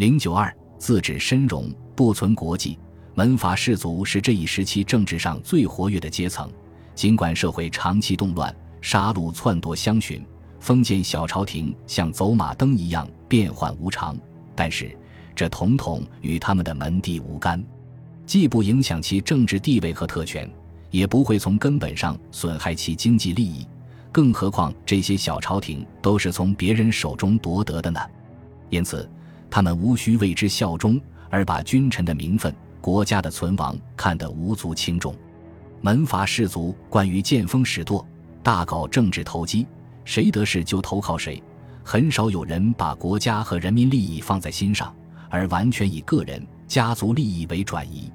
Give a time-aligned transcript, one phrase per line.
[0.00, 2.78] 零九二，自指深荣，不存国际。
[3.14, 6.50] 门阀士族是这一时期政治上最活跃的阶层，
[6.94, 8.50] 尽管社会长期动乱、
[8.80, 10.24] 杀戮篡夺相寻，
[10.58, 14.16] 封建小朝廷像走马灯一样变幻无常，
[14.56, 14.96] 但是
[15.36, 17.62] 这统统与他们的门第无干，
[18.24, 20.50] 既不影响其政治地位和特权，
[20.90, 23.66] 也不会从根本上损害其经济利益。
[24.10, 28.00] 更何况这些小朝廷都是从别人手中夺得的呢？
[28.70, 29.06] 因此，
[29.50, 32.54] 他们无需为之效忠，而把君臣的名分。
[32.80, 35.14] 国家的存亡看得无足轻重，
[35.82, 38.06] 门阀士族惯于见风使舵，
[38.42, 39.66] 大搞政治投机，
[40.02, 41.42] 谁得势就投靠谁，
[41.84, 44.94] 很少有人把国家和人民利益放在心上，
[45.28, 48.10] 而完全以个人、家族利益为转移。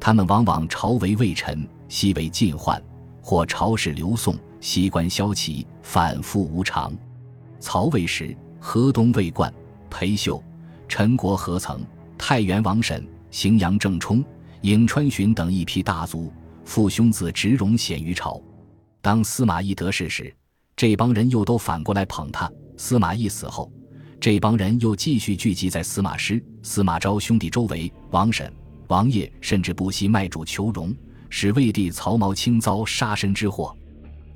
[0.00, 2.80] 他们往往朝为魏臣，夕为晋宦，
[3.20, 6.96] 或朝使刘宋，西观萧齐，反复无常。
[7.60, 9.52] 曹魏时，河东魏冠、
[9.90, 10.42] 裴秀、
[10.88, 13.06] 陈国何曾、太原王审。
[13.30, 14.24] 荥阳郑冲、
[14.62, 16.32] 颍川荀等一批大族，
[16.64, 18.40] 父兄子直荣显于朝。
[19.02, 20.34] 当司马懿得势时，
[20.74, 23.70] 这帮人又都反过来捧他；司马懿死后，
[24.18, 27.92] 这帮人又继续聚集在司马师、司马昭兄弟周围。
[28.12, 28.50] 王审、
[28.86, 30.96] 王业甚至不惜卖主求荣，
[31.28, 33.76] 使魏帝曹髦倾遭杀身之祸。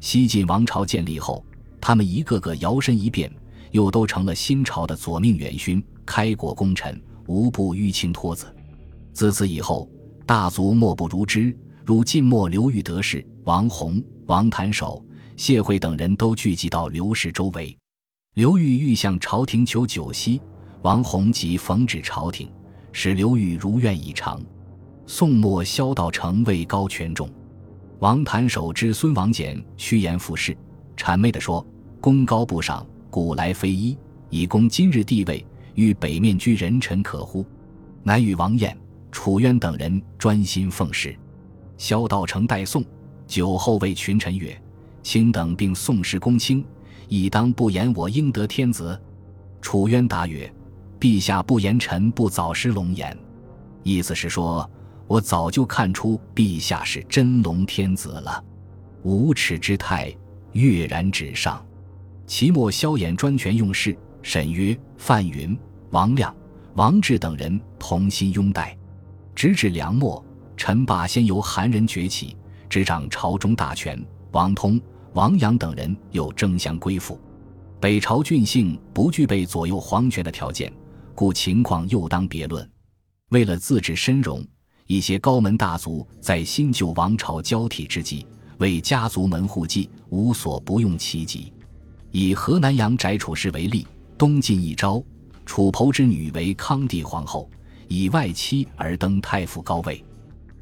[0.01, 1.43] 西晋王朝建立后，
[1.81, 3.33] 他们一个个摇身一变，
[3.73, 8.47] 又都成了新朝的左命元勋、开国功臣，无不淤青托子。
[9.13, 9.91] 自此以后，
[10.25, 11.55] 大族莫不如之。
[11.85, 15.05] 如晋末刘裕得势，王弘、王谭守、
[15.37, 17.77] 谢惠等人都聚集到刘氏周围。
[18.35, 20.41] 刘裕欲向朝廷求酒席，
[20.83, 22.49] 王弘即奉旨朝廷，
[22.93, 24.41] 使刘裕如愿以偿。
[25.07, 27.29] 宋末萧道成位高权重，
[27.99, 30.57] 王谭守之孙王翦趋炎附势，
[30.97, 31.67] 谄媚地说
[32.01, 33.95] ：“功高不赏，古来非一，
[34.31, 37.45] 以攻今日地位，欲北面居人臣可乎？”
[38.03, 38.75] 乃与王晏。
[39.11, 41.15] 楚渊等人专心奉事，
[41.77, 42.83] 萧道成代宋
[43.27, 44.59] 酒后谓群臣曰
[45.05, 46.65] ：“卿等并宋氏公卿，
[47.09, 48.99] 亦当不言我应得天子。”
[49.61, 50.51] 楚渊答曰
[50.99, 53.15] ：“陛下不言臣不早失龙颜。”
[53.85, 54.69] 意思是说，
[55.07, 58.43] 我早就看出陛下是真龙天子了。
[59.03, 60.11] 无耻之态
[60.53, 61.63] 跃然纸上。
[62.27, 65.57] 齐末萧衍专权用事，沈约、范云、
[65.91, 66.35] 王亮、
[66.75, 68.77] 王志等人同心拥戴。
[69.35, 70.25] 直至梁末，
[70.57, 72.37] 陈霸先由韩人崛起，
[72.69, 73.99] 执掌朝中大权；
[74.31, 74.81] 王通、
[75.15, 77.19] 王阳等人又争相归附。
[77.81, 80.73] 北朝郡姓不具备左右皇权的条件，
[81.15, 82.69] 故情况又当别论。
[83.31, 84.47] 为了自治深荣，
[84.87, 88.27] 一些高门大族在新旧王朝交替之际，
[88.59, 91.53] 为家族门户计，无所不用其极。
[92.13, 93.87] 以河南阳翟楚氏为例，
[94.19, 95.03] 东晋一朝，
[95.47, 97.51] 楚侯之女为康帝皇后。
[97.89, 100.03] 以外戚而登太傅高位，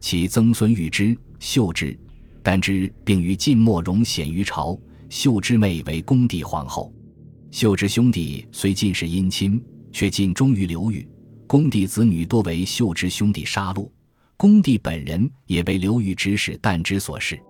[0.00, 1.96] 其曾孙玉之、秀之、
[2.42, 4.78] 丹之，并于晋末荣显于朝。
[5.08, 6.92] 秀之妹为恭帝皇后。
[7.50, 9.60] 秀之兄弟虽尽是姻亲，
[9.92, 11.06] 却尽忠于刘裕。
[11.48, 13.88] 恭帝子女多为秀之兄弟杀戮，
[14.36, 17.40] 恭帝本人也被刘裕指使旦之所弑。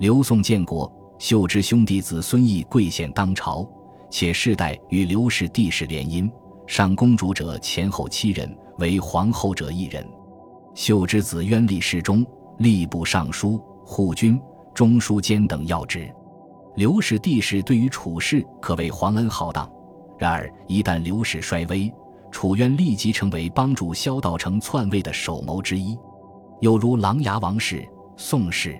[0.00, 3.66] 刘宋建国，秀之兄弟子孙义贵显当朝，
[4.10, 6.30] 且世代与刘氏帝室联姻。
[6.66, 8.56] 上公主者前后七人。
[8.78, 10.06] 为皇后者一人，
[10.74, 12.22] 秀之子渊历侍中、
[12.58, 14.38] 吏部尚书、护军、
[14.74, 16.12] 中书监等要职。
[16.74, 19.66] 刘氏帝室对于楚氏可谓皇恩浩荡。
[20.18, 21.90] 然而一旦刘氏衰微，
[22.30, 25.98] 楚渊立即成为帮助萧道成篡位的首谋之一。
[26.60, 27.82] 又如琅琊王氏、
[28.18, 28.78] 宋氏，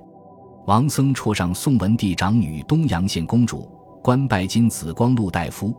[0.66, 3.70] 王僧戳上宋文帝长女东阳县公主，
[4.02, 5.72] 官拜金紫光禄大夫；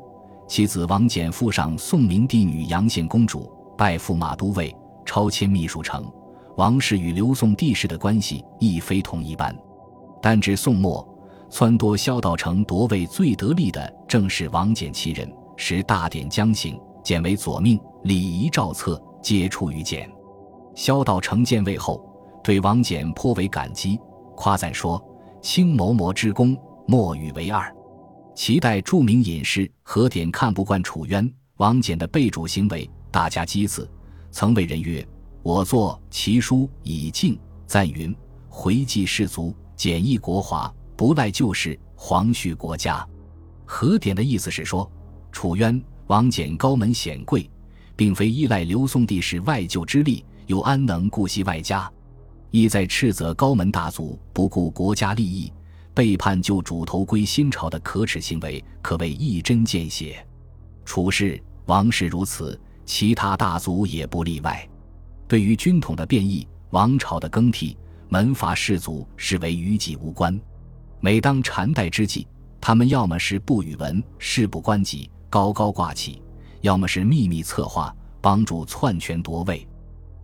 [0.47, 3.51] 其子王翦附上宋明帝女阳县公主。
[3.77, 4.73] 拜驸马都尉，
[5.05, 6.09] 超迁秘书丞。
[6.55, 9.53] 王氏与刘宋帝室的关系亦非同一般。
[10.21, 11.05] 但至宋末，
[11.51, 20.09] 撺掇萧道成夺位最得力的正是王翦其人，时大典将行，简为左命，礼仪诏册皆出于简。
[20.75, 22.01] 萧道成见位后，
[22.41, 23.99] 对王翦颇为感激，
[24.37, 25.03] 夸赞说
[25.41, 26.55] ：“卿谋谋之功，
[26.87, 27.75] 莫与为二。”
[28.35, 32.87] 齐代著名隐士何典看不惯楚渊、王翦的背主行为。
[33.09, 33.89] 大加讥刺，
[34.29, 35.05] 曾为人曰
[35.41, 38.15] ：“我作奇书以敬赞云，
[38.47, 43.05] 回济士族，简易国华，不赖旧事，皇恤国家。”
[43.65, 44.89] 何典的意思是说，
[45.31, 47.49] 楚渊、王翦高门显贵，
[47.95, 51.91] 并非依赖刘宋帝室外救之力，又安能顾惜外家？
[52.51, 55.51] 意在斥责高门大族不顾国家利益，
[55.93, 60.25] 背叛旧主头归新朝的可耻行为，可谓一针见血。
[60.85, 62.59] 楚氏、王氏如此。
[62.89, 64.65] 其他大族也不例外。
[65.27, 67.77] 对于军统的变异、王朝的更替，
[68.07, 70.39] 门阀士族视为与己无关。
[71.01, 72.25] 每当禅代之际，
[72.61, 76.21] 他们要么是不与文，事不关己，高高挂起；
[76.61, 79.67] 要么是秘密策划，帮助篡权夺位。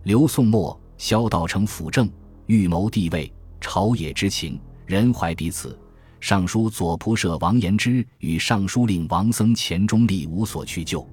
[0.03, 2.09] 刘宋末，萧道成辅政，
[2.45, 5.77] 预谋帝位，朝野之情，人怀彼此。
[6.19, 11.05] 尚书左仆射王延之与尚书令王僧虔中立无所去就。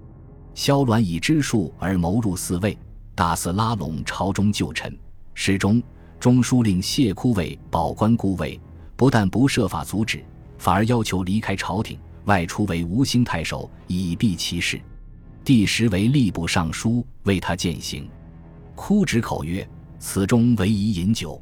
[0.55, 2.79] 萧鸾以知术而谋入嗣位，
[3.15, 4.97] 大肆拉拢朝中旧臣。
[5.35, 5.83] 始终
[6.21, 8.61] 中书令谢枯为保官顾位，
[8.95, 10.23] 不但不设法阻止，
[10.59, 14.81] 反而要求离开朝廷，外出为吴兴太守，以避其事。
[15.43, 18.09] 第十为吏部尚书，为他践行。
[18.83, 19.69] 枯止口曰
[20.01, 21.39] ：“此中唯宜饮酒。”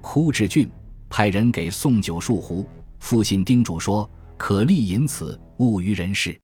[0.00, 0.66] 枯至郡，
[1.10, 2.66] 派人给送酒数壶。
[3.00, 6.40] 复信叮嘱说：“可立饮此，勿于人世。”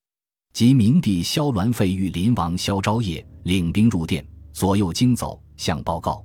[0.52, 4.22] 即明帝萧鸾废御林王萧昭业，领兵入殿，
[4.52, 6.22] 左右经走，向报告。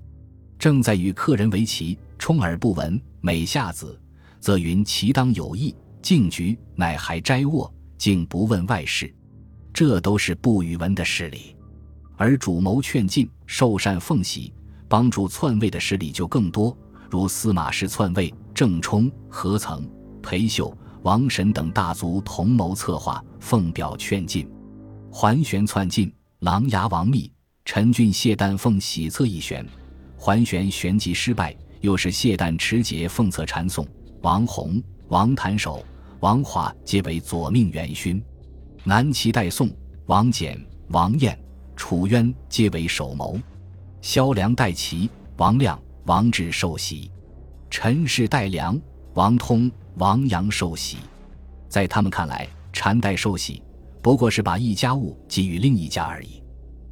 [0.59, 3.01] 正在与客人为棋，充耳不闻。
[3.21, 3.97] 每下子，
[4.41, 9.11] 则云其当有意，静局乃还斋卧，竟不问外事。
[9.73, 11.55] 这都是不与闻的事理。
[12.17, 14.53] 而主谋劝进、受善奉喜、
[14.87, 16.75] 帮助篡位的势力就更多，
[17.09, 19.85] 如司马氏篡位，郑冲、何曾。
[20.23, 24.47] 裴秀、王神等大族同谋策划，奉表劝进；
[25.11, 26.09] 桓玄篡晋，
[26.39, 27.29] 琅琊王密、
[27.65, 29.67] 陈俊谢旦奉喜策一旋。
[30.15, 33.85] 桓玄旋即失败，又是谢旦持节奉策禅宋。
[34.21, 35.85] 王弘、王谭守、
[36.21, 38.23] 王华皆为左命元勋。
[38.85, 39.69] 南齐代宋，
[40.05, 40.57] 王翦、
[40.87, 41.37] 王彦、
[41.81, 43.39] 楚渊皆为首谋。
[44.03, 47.09] 萧梁代齐，王亮、王志受袭。
[47.71, 48.79] 陈氏代梁，
[49.15, 49.69] 王通。
[49.95, 50.97] 王阳受袭，
[51.67, 53.63] 在他们看来，禅代受洗
[53.99, 56.43] 不过是把一家物给予另一家而已。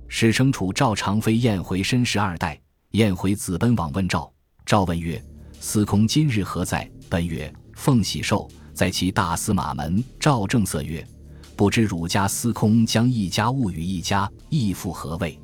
[0.07, 2.59] 史称楚赵常妃宴回申十二代，
[2.91, 4.29] 宴回子奔往问赵，
[4.65, 5.23] 赵问曰
[5.61, 11.07] ：“司空今日何在？”奔曰：“奉喜寿，在其大司马门。”赵正色曰
[11.59, 15.37] ：“不知儒家司空将一家物与一家，亦复何谓？”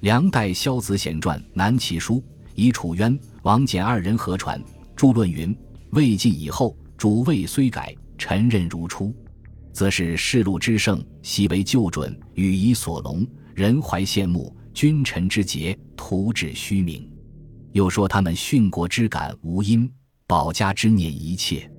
[0.00, 2.24] 梁代萧子显传南齐书，
[2.54, 4.58] 以楚渊、王翦二人合传。
[4.96, 5.54] 著论云：
[5.90, 6.74] 魏晋以后。
[6.96, 9.14] 主位虽改，臣任如初，
[9.70, 17.06] 则是世禄之盛，悉为旧准，予以所隆，人怀羡慕，君臣之节，徒指虚名。
[17.72, 19.90] 又说他们殉国之感无因，
[20.26, 21.70] 保家之念一切。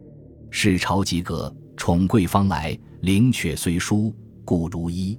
[0.52, 4.16] 世朝及格，宠贵方来，灵阙虽殊，
[4.46, 5.18] 故如一。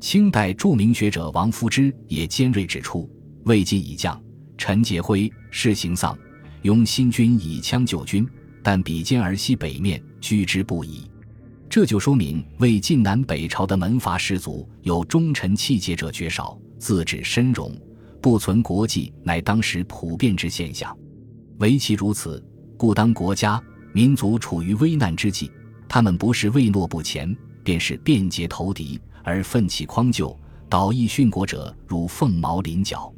[0.00, 3.10] 清代著名学者王夫之也尖锐指出：
[3.44, 4.18] 魏晋已降，
[4.56, 6.18] 陈节辉世行丧，
[6.62, 8.26] 拥新军以枪救军。
[8.62, 11.10] 但比肩而西北面，居之不已。
[11.68, 17.74] 这就说明魏晋南北朝的门阀士族有忠臣气节者绝少，自治深容，
[18.22, 20.96] 不存国际，乃当时普遍之现象。
[21.58, 22.42] 唯其如此，
[22.78, 23.62] 故当国家
[23.92, 25.50] 民族处于危难之际，
[25.92, 30.38] 他们不是畏懦不前，便是便捷投敌，而奋起匡救、
[30.68, 33.12] 导义殉国者，如凤毛麟角。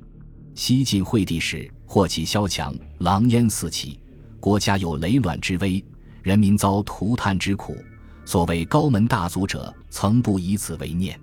[0.54, 4.00] 西晋惠帝时，祸起萧墙，狼烟四起。
[4.40, 5.84] 国家有雷卵之危，
[6.22, 7.76] 人民遭涂炭之苦。
[8.24, 11.20] 所谓高门大族者，曾不以此为念。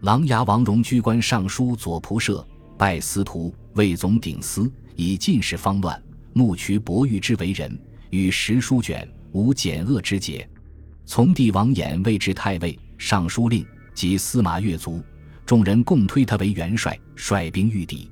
[0.00, 2.44] 琅琊王戎居官尚书左仆射，
[2.76, 10.44] 拜司徒，魏总鼎司，以进士方乱，慕渠伯玉之为人，与时书卷，无简恶之节。
[11.10, 15.02] 从帝王衍位至太尉、尚书令及司马越族，
[15.44, 18.08] 众人共推他为元帅，率兵御敌。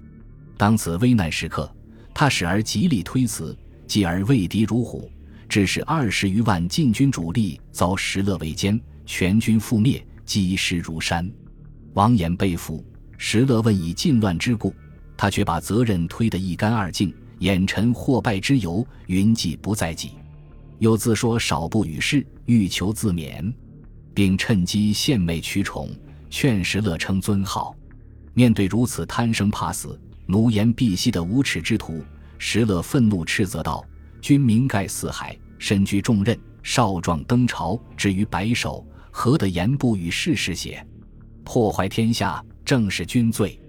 [0.57, 1.73] 当此危难时刻，
[2.12, 3.57] 他始而极力推辞。
[3.87, 5.09] 继而畏敌如虎，
[5.49, 11.31] 致使二十余万晋军主力遭石勒围歼，全军覆灭，积尸如山。
[11.95, 12.85] 王衍被俘，
[13.17, 14.75] 石勒问以晋乱之故，
[15.17, 20.14] 他却把责任推得一干二净，眼臣获败之由，云计不在己。
[20.78, 23.52] 又自说少不与世，欲求自勉，
[24.14, 25.90] 并趁机献媚取宠，
[26.30, 27.75] 劝石勒称尊号。
[28.35, 32.04] 面对如此贪生怕死、奴颜婢膝的无耻之徒。
[32.38, 33.85] 石勒愤怒斥责道
[34.23, 40.87] ：“君名盖四海，身居重任，少壮登朝，至于白首，何得言不与世事邪？
[41.42, 43.61] 破坏天下，正是君罪。”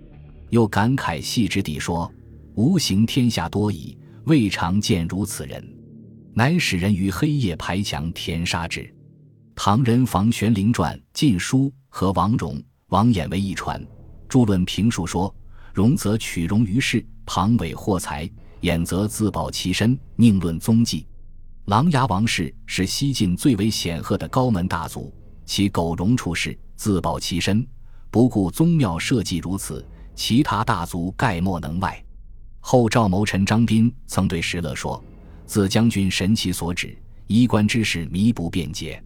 [0.52, 2.12] 又感慨细之地说
[2.54, 5.68] ：“吾行天下多矣，未尝见如此人，
[6.34, 8.94] 乃使人于黑夜排墙填沙之。”
[9.56, 13.86] 唐人房玄龄传《晋书》和王戎、王衍为一传，
[14.28, 15.34] 著论评述说
[15.74, 18.30] ：“戎则取荣于世，庞伟获财。”
[18.62, 21.08] 衍则自保其身，宁论踪迹。
[21.68, 25.14] 琅琊王氏是西晋最为显赫的高门大族，
[25.46, 27.66] 其苟容处世，自保其身，
[28.12, 32.04] 不顾宗庙社稷如此，其他大族概莫能外。
[32.60, 35.02] 后赵谋臣张斌曾对石勒说
[35.50, 39.04] ：“自将军神奇所指，衣冠之事弥不便捷。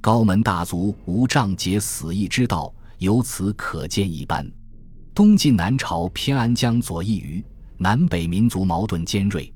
[0.00, 4.48] 高门大族无仗节死义之道，由此可见一斑。
[5.12, 7.44] 东晋南朝偏安江左一隅，
[7.76, 9.52] 南北民族矛盾尖锐。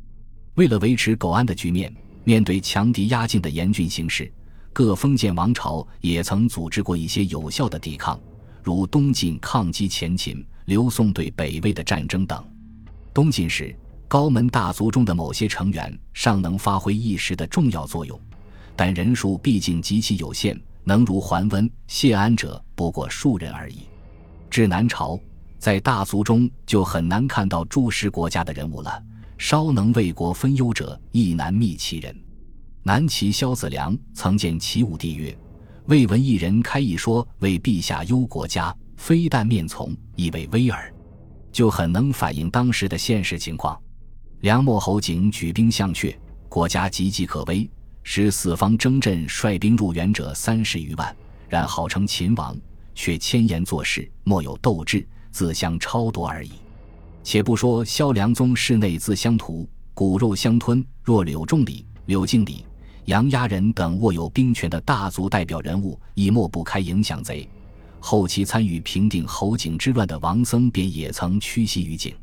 [0.56, 4.28] 为了维持苟安的局面，面对强敌压境的严峻形势，
[4.72, 8.20] 各封建王朝也曾组织过一些有效的抵抗。”
[8.60, 12.44] 如东晋抗击前秦、刘宋对北魏的战争等。
[13.12, 13.72] 东晋时，
[14.14, 18.16] 高门大族中的某些成员尚能发挥一时的重要作用，
[18.76, 23.88] 但人数毕竟极其有限，能如桓温、谢安者不过数人而已。
[24.48, 25.18] 至南朝，
[25.58, 29.02] 在大族中就很难看到诸氏国家的人物了，
[29.36, 32.16] 稍能为国分忧者亦难觅其人。
[32.84, 35.36] 南齐萧子良曾见齐武帝曰。
[35.86, 40.94] 未闻一人开一说为陛下忧国家，非但面从，亦为威耳，
[41.50, 43.76] 就很能反映当时的现实情况。
[44.44, 46.14] 梁末侯景举兵向阙，
[46.50, 47.66] 国家岌岌可危，
[48.02, 51.16] 使四方征阵率兵入援者三十余万，
[51.48, 52.54] 然号称秦王，
[52.94, 56.50] 却千言做事莫有斗志，自相超夺而已。
[57.22, 62.66] 且不说萧良宗室内自相屠，骨肉相吞，若柳仲礼、柳敬礼。
[63.06, 67.48] 杨鸭人等握有兵权的大族代表人物，已抹不开影响贼。
[67.98, 72.14] 后期参与平定侯景之乱的王僧，便也曾屈膝于景。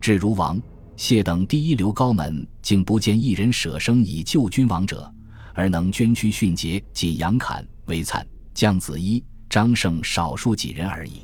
[0.00, 0.56] 至如王
[0.98, 5.08] 谢等第一流高门，竟不见一人舍生以救君王者，
[5.54, 8.20] 而能捐躯殉节，仅杨侃、韦粲、
[8.52, 11.22] 姜子衣、张胜少数几人而已。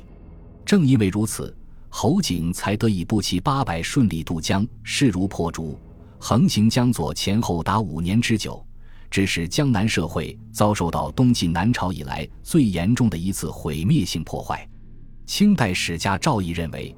[0.65, 1.53] 正因为如此，
[1.89, 5.77] 侯景才得以步骑八百顺利渡江，势如破竹，
[6.19, 8.65] 横行江左前后达五年之久。
[9.11, 14.65] 致使江南社会遭受到东晋南朝以来最严重的一次毁灭性破坏。
[15.25, 16.95] 清代史家赵翼认为，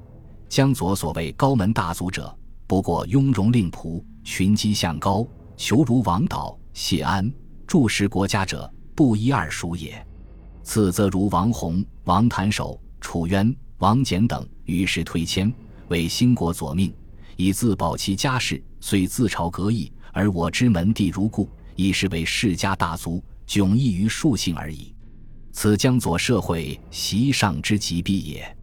[0.48, 2.32] 江左所谓高门大族者，
[2.68, 7.32] 不过雍容令仆、群姬向高、求如王导、谢安、
[7.66, 10.06] 注视国家者，不一二数也。
[10.62, 15.50] 次则如王弘、王谭守、楚渊、王翦等，于是推迁
[15.88, 16.94] 为兴国左命，
[17.38, 21.48] 以自保其家世，虽自朝隔异，而我之门第如故。
[21.74, 24.92] 亦是为世家大族迥异于庶姓而已，
[25.52, 28.56] 此江左社会习上之极弊也。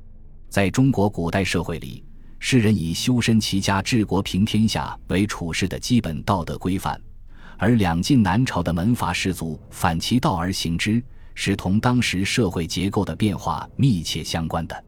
[0.50, 2.04] 在中国古代社会里，
[2.40, 7.00] 世人以修身齐家治国平天下为处世的基本道德规范，
[7.58, 11.02] 而两晋南朝的门阀士族反其道而行之，
[11.34, 14.84] 是同当时社会结构的变化密切相关的。